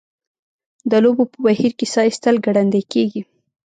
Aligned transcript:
د 0.91 0.93
لوبو 1.03 1.23
په 1.31 1.37
بهیر 1.45 1.71
کې 1.79 1.85
ساه 1.93 2.05
ایستل 2.07 2.35
ګړندۍ 2.45 2.83
کیږي. 2.93 3.21